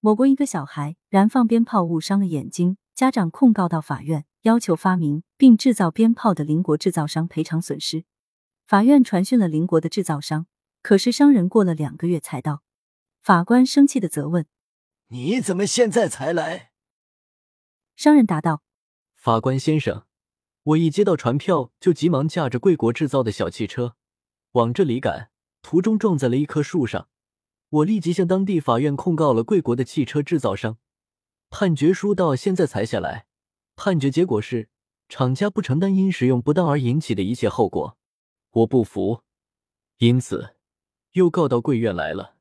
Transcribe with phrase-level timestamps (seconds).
[0.00, 8.04] 某国一个小孩燃放鞭炮误伤了眼睛，家长控告到法院，要求发明并制造鞭炮的邻国制造商赔偿损失。
[8.64, 10.46] 法院传讯了邻国的制造商，
[10.82, 12.62] 可是商人过了两个月才到。
[13.20, 14.46] 法官生气的责问
[15.08, 16.70] ：“你怎么现在才来？”
[17.96, 18.62] 商人答道
[19.18, 20.04] ：“法官先生，
[20.62, 23.96] 我一接到传票，就急忙驾着贵国制造的小汽车
[24.52, 25.30] 往这里赶，
[25.60, 27.08] 途中撞在了一棵树上。
[27.70, 30.78] 我立即向当地法院控告了贵国的汽车制造商。
[31.50, 33.26] 判决书到现在才下来，
[33.76, 34.68] 判决结果是
[35.08, 37.96] 厂家不承担因使用不当而引起的一切后果。
[38.50, 39.22] 我不服，
[39.98, 40.56] 因此
[41.12, 42.36] 又告到贵院来了。”